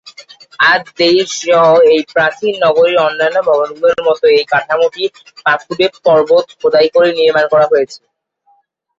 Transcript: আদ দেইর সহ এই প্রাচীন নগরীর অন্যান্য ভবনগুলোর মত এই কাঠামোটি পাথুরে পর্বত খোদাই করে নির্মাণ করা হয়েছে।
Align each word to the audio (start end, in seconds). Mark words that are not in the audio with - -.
আদ 0.71 0.83
দেইর 0.97 1.27
সহ 1.39 1.63
এই 1.91 2.01
প্রাচীন 2.13 2.53
নগরীর 2.65 2.97
অন্যান্য 3.07 3.37
ভবনগুলোর 3.49 3.99
মত 4.07 4.21
এই 4.31 4.43
কাঠামোটি 4.51 5.03
পাথুরে 5.45 5.85
পর্বত 6.05 6.45
খোদাই 6.59 6.87
করে 6.95 7.09
নির্মাণ 7.19 7.45
করা 7.53 7.65
হয়েছে। 7.71 7.99